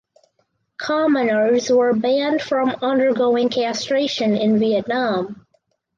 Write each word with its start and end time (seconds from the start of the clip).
Commoners 0.77 1.69
were 1.69 1.93
banned 1.93 2.41
from 2.41 2.71
undergoing 2.81 3.49
castration 3.49 4.35
in 4.35 4.57
Vietnam. 4.57 5.45